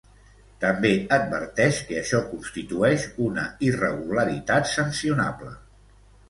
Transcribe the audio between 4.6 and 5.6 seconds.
sancionable.